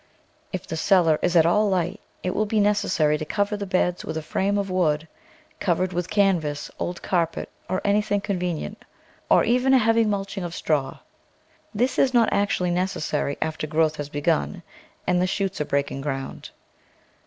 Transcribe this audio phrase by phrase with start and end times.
[0.51, 4.03] If the cellar is at all light, it will be necessary to cover the beds
[4.03, 5.07] with a frame of wood,
[5.59, 8.83] covered with can vas, old carpet, or anything convenient,
[9.29, 10.97] or even a heavy mulching of straw.
[11.71, 14.63] This is not actually necessary after growth has begun
[15.05, 16.49] and the shoots are breaking ground.